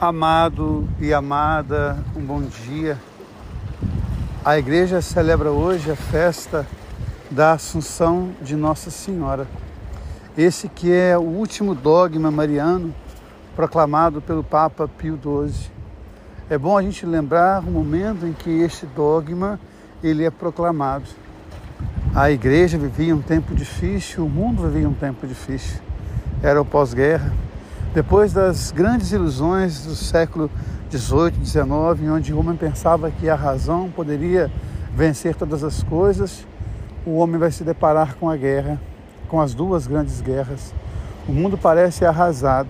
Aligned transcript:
Amado 0.00 0.88
e 0.98 1.12
amada, 1.12 2.02
um 2.16 2.22
bom 2.22 2.40
dia. 2.40 2.96
A 4.42 4.58
igreja 4.58 5.02
celebra 5.02 5.50
hoje 5.50 5.90
a 5.90 5.94
festa 5.94 6.66
da 7.30 7.52
Assunção 7.52 8.30
de 8.40 8.56
Nossa 8.56 8.90
Senhora. 8.90 9.46
Esse 10.38 10.70
que 10.70 10.90
é 10.90 11.18
o 11.18 11.20
último 11.20 11.74
dogma 11.74 12.30
mariano 12.30 12.94
proclamado 13.54 14.22
pelo 14.22 14.42
Papa 14.42 14.88
Pio 14.88 15.18
XII. 15.22 15.70
É 16.48 16.56
bom 16.56 16.78
a 16.78 16.82
gente 16.82 17.04
lembrar 17.04 17.60
o 17.60 17.70
momento 17.70 18.26
em 18.26 18.32
que 18.32 18.48
este 18.48 18.86
dogma 18.86 19.60
ele 20.02 20.24
é 20.24 20.30
proclamado. 20.30 21.04
A 22.14 22.30
igreja 22.30 22.78
vivia 22.78 23.14
um 23.14 23.20
tempo 23.20 23.54
difícil, 23.54 24.24
o 24.24 24.30
mundo 24.30 24.62
vivia 24.62 24.88
um 24.88 24.94
tempo 24.94 25.26
difícil. 25.26 25.78
Era 26.42 26.58
o 26.58 26.64
pós-guerra, 26.64 27.30
depois 27.92 28.32
das 28.32 28.70
grandes 28.70 29.10
ilusões 29.10 29.84
do 29.84 29.96
século 29.96 30.48
XVIII, 30.90 31.44
XIX, 31.44 31.66
onde 32.12 32.32
o 32.32 32.38
homem 32.38 32.56
pensava 32.56 33.10
que 33.10 33.28
a 33.28 33.34
razão 33.34 33.90
poderia 33.90 34.50
vencer 34.94 35.34
todas 35.34 35.64
as 35.64 35.82
coisas, 35.82 36.46
o 37.04 37.16
homem 37.16 37.38
vai 37.38 37.50
se 37.50 37.64
deparar 37.64 38.14
com 38.14 38.30
a 38.30 38.36
guerra, 38.36 38.80
com 39.28 39.40
as 39.40 39.54
duas 39.54 39.88
grandes 39.88 40.20
guerras. 40.20 40.72
O 41.28 41.32
mundo 41.32 41.58
parece 41.58 42.04
arrasado. 42.04 42.68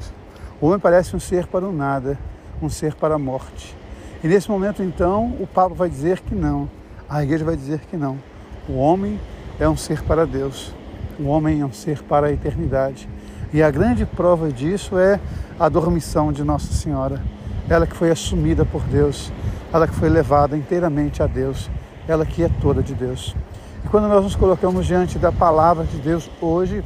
O 0.59 0.67
homem 0.67 0.79
parece 0.79 1.15
um 1.15 1.21
ser 1.21 1.47
para 1.47 1.67
o 1.67 1.73
nada, 1.73 2.19
um 2.63 2.71
ser 2.71 2.95
para 2.95 3.15
a 3.15 3.19
morte. 3.19 3.77
E 4.25 4.29
nesse 4.29 4.51
momento, 4.51 4.83
então, 4.83 5.37
o 5.39 5.47
Papa 5.47 5.75
vai 5.75 5.91
dizer 5.91 6.21
que 6.21 6.35
não, 6.35 6.69
a 7.09 7.23
igreja 7.23 7.45
vai 7.45 7.57
dizer 7.57 7.81
que 7.81 7.97
não. 7.97 8.19
O 8.67 8.75
homem 8.75 9.19
é 9.59 9.69
um 9.69 9.77
ser 9.77 10.03
para 10.03 10.27
Deus, 10.27 10.75
o 11.19 11.25
homem 11.25 11.61
é 11.61 11.65
um 11.65 11.73
ser 11.73 12.03
para 12.03 12.29
a 12.29 12.33
eternidade. 12.33 13.09
E 13.53 13.65
a 13.65 13.71
grande 13.71 14.07
prova 14.07 14.53
disso 14.53 14.97
é 14.97 15.19
a 15.59 15.69
dormição 15.69 16.33
de 16.33 16.45
Nossa 16.45 16.73
Senhora. 16.73 17.21
Ela 17.69 17.85
que 17.85 17.97
foi 17.97 18.09
assumida 18.09 18.65
por 18.65 18.81
Deus, 18.83 19.33
ela 19.73 19.89
que 19.89 19.95
foi 19.95 20.09
levada 20.09 20.57
inteiramente 20.57 21.21
a 21.21 21.27
Deus, 21.27 21.69
ela 22.07 22.25
que 22.25 22.45
é 22.45 22.51
toda 22.61 22.81
de 22.81 22.95
Deus. 22.95 23.35
E 23.85 23.89
quando 23.89 24.07
nós 24.07 24.23
nos 24.23 24.37
colocamos 24.37 24.87
diante 24.87 25.19
da 25.19 25.33
palavra 25.33 25.85
de 25.85 25.97
Deus 25.99 26.31
hoje, 26.41 26.85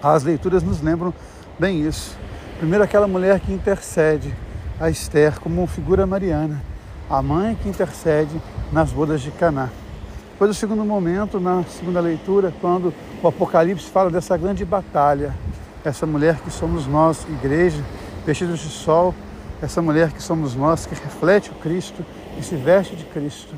as 0.00 0.22
leituras 0.22 0.62
nos 0.62 0.80
lembram 0.80 1.12
bem 1.58 1.84
isso. 1.84 2.16
Primeiro, 2.58 2.84
aquela 2.84 3.08
mulher 3.08 3.40
que 3.40 3.52
intercede 3.52 4.32
a 4.78 4.88
Esther 4.88 5.40
como 5.40 5.66
figura 5.66 6.06
mariana, 6.06 6.62
a 7.10 7.20
mãe 7.20 7.56
que 7.60 7.68
intercede 7.68 8.40
nas 8.70 8.92
bodas 8.92 9.20
de 9.20 9.32
Caná. 9.32 9.70
Depois, 10.30 10.52
o 10.52 10.54
segundo 10.54 10.84
momento, 10.84 11.40
na 11.40 11.64
segunda 11.64 11.98
leitura, 11.98 12.52
quando 12.60 12.94
o 13.22 13.26
Apocalipse 13.26 13.90
fala 13.90 14.08
dessa 14.08 14.36
grande 14.36 14.64
batalha 14.64 15.34
essa 15.86 16.04
mulher 16.04 16.40
que 16.40 16.50
somos 16.50 16.84
nós, 16.84 17.24
igreja, 17.28 17.80
vestidos 18.26 18.58
de 18.58 18.68
sol, 18.68 19.14
essa 19.62 19.80
mulher 19.80 20.10
que 20.10 20.20
somos 20.20 20.56
nós, 20.56 20.84
que 20.84 20.94
reflete 20.96 21.50
o 21.50 21.54
Cristo 21.54 22.04
e 22.36 22.42
se 22.42 22.56
veste 22.56 22.96
de 22.96 23.04
Cristo. 23.04 23.54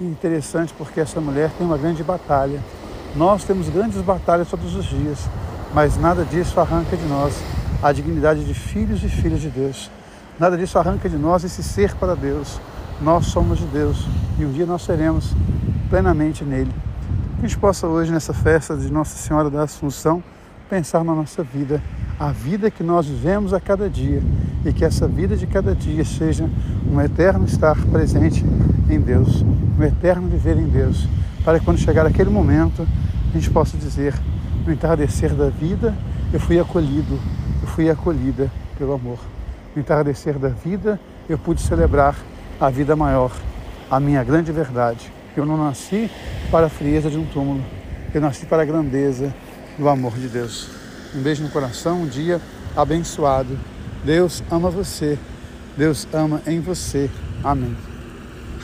E 0.00 0.04
interessante 0.04 0.74
porque 0.76 1.00
essa 1.00 1.20
mulher 1.20 1.48
tem 1.56 1.64
uma 1.64 1.78
grande 1.78 2.02
batalha. 2.02 2.60
Nós 3.14 3.44
temos 3.44 3.68
grandes 3.68 4.02
batalhas 4.02 4.48
todos 4.48 4.74
os 4.74 4.84
dias, 4.84 5.20
mas 5.72 5.96
nada 5.96 6.24
disso 6.24 6.58
arranca 6.58 6.96
de 6.96 7.06
nós 7.06 7.40
a 7.80 7.92
dignidade 7.92 8.44
de 8.44 8.52
filhos 8.52 9.04
e 9.04 9.08
filhas 9.08 9.40
de 9.40 9.48
Deus. 9.48 9.88
Nada 10.40 10.58
disso 10.58 10.76
arranca 10.76 11.08
de 11.08 11.16
nós 11.16 11.44
esse 11.44 11.62
ser 11.62 11.94
para 11.94 12.16
Deus. 12.16 12.60
Nós 13.00 13.26
somos 13.26 13.60
de 13.60 13.66
Deus 13.66 14.08
e 14.40 14.44
um 14.44 14.50
dia 14.50 14.66
nós 14.66 14.82
seremos 14.82 15.32
plenamente 15.88 16.44
nele. 16.44 16.72
Que 17.38 17.46
a 17.46 17.48
gente 17.48 17.58
possa 17.58 17.86
hoje, 17.86 18.10
nessa 18.10 18.34
festa 18.34 18.76
de 18.76 18.90
Nossa 18.92 19.16
Senhora 19.16 19.48
da 19.48 19.62
Assunção, 19.62 20.20
pensar 20.70 21.02
na 21.02 21.12
nossa 21.12 21.42
vida, 21.42 21.82
a 22.16 22.30
vida 22.30 22.70
que 22.70 22.84
nós 22.84 23.04
vivemos 23.04 23.52
a 23.52 23.58
cada 23.58 23.90
dia 23.90 24.22
e 24.64 24.72
que 24.72 24.84
essa 24.84 25.08
vida 25.08 25.36
de 25.36 25.44
cada 25.44 25.74
dia 25.74 26.04
seja 26.04 26.48
um 26.88 27.00
eterno 27.00 27.44
estar 27.44 27.76
presente 27.86 28.44
em 28.88 29.00
Deus, 29.00 29.42
um 29.42 29.82
eterno 29.82 30.28
viver 30.28 30.56
em 30.56 30.68
Deus, 30.68 31.08
para 31.44 31.58
que 31.58 31.64
quando 31.64 31.78
chegar 31.78 32.06
aquele 32.06 32.30
momento 32.30 32.86
a 33.30 33.32
gente 33.32 33.50
possa 33.50 33.76
dizer: 33.76 34.14
no 34.64 34.72
entardecer 34.72 35.34
da 35.34 35.48
vida 35.48 35.92
eu 36.32 36.38
fui 36.38 36.60
acolhido, 36.60 37.18
eu 37.60 37.66
fui 37.66 37.90
acolhida 37.90 38.48
pelo 38.78 38.92
amor. 38.92 39.18
No 39.74 39.82
entardecer 39.82 40.38
da 40.38 40.50
vida 40.50 41.00
eu 41.28 41.36
pude 41.36 41.60
celebrar 41.60 42.14
a 42.60 42.70
vida 42.70 42.94
maior, 42.94 43.32
a 43.90 43.98
minha 43.98 44.22
grande 44.22 44.52
verdade. 44.52 45.10
Eu 45.36 45.44
não 45.44 45.56
nasci 45.56 46.08
para 46.48 46.66
a 46.66 46.70
frieza 46.70 47.10
de 47.10 47.18
um 47.18 47.24
túmulo, 47.24 47.60
eu 48.14 48.20
nasci 48.20 48.46
para 48.46 48.62
a 48.62 48.64
grandeza 48.64 49.34
do 49.80 49.88
amor 49.88 50.12
de 50.16 50.28
Deus. 50.28 50.68
Um 51.14 51.22
beijo 51.22 51.42
no 51.42 51.48
coração, 51.48 52.02
um 52.02 52.06
dia 52.06 52.40
abençoado. 52.76 53.58
Deus 54.04 54.42
ama 54.50 54.70
você. 54.70 55.18
Deus 55.76 56.06
ama 56.12 56.42
em 56.46 56.60
você. 56.60 57.10
Amém. 57.42 57.74